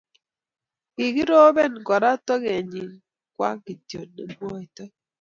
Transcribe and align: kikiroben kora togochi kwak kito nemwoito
kikiroben 0.93 1.73
kora 1.87 2.11
togochi 2.25 2.83
kwak 3.35 3.57
kito 3.65 3.99
nemwoito 4.13 4.83